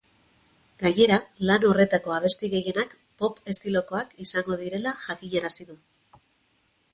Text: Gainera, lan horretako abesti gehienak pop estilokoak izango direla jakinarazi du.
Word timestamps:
Gainera, 0.83 1.17
lan 1.49 1.67
horretako 1.71 2.15
abesti 2.15 2.49
gehienak 2.53 2.95
pop 3.25 3.37
estilokoak 3.55 4.17
izango 4.27 4.59
direla 4.63 4.95
jakinarazi 5.05 5.69
du. 5.69 5.79